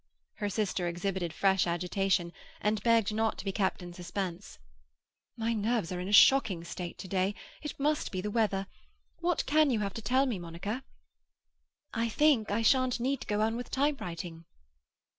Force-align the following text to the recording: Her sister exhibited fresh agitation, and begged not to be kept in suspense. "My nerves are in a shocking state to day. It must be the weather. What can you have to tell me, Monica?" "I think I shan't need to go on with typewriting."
Her 0.37 0.49
sister 0.49 0.87
exhibited 0.87 1.31
fresh 1.31 1.67
agitation, 1.67 2.33
and 2.59 2.81
begged 2.81 3.13
not 3.13 3.37
to 3.37 3.45
be 3.45 3.51
kept 3.51 3.83
in 3.83 3.93
suspense. 3.93 4.57
"My 5.37 5.53
nerves 5.53 5.91
are 5.91 5.99
in 5.99 6.07
a 6.07 6.11
shocking 6.11 6.63
state 6.63 6.97
to 6.97 7.07
day. 7.07 7.35
It 7.61 7.79
must 7.79 8.11
be 8.11 8.19
the 8.19 8.31
weather. 8.31 8.65
What 9.19 9.45
can 9.45 9.69
you 9.69 9.81
have 9.81 9.93
to 9.93 10.01
tell 10.01 10.25
me, 10.25 10.39
Monica?" 10.39 10.83
"I 11.93 12.09
think 12.09 12.49
I 12.49 12.63
shan't 12.63 12.99
need 12.99 13.21
to 13.21 13.27
go 13.27 13.41
on 13.41 13.55
with 13.55 13.69
typewriting." 13.69 14.45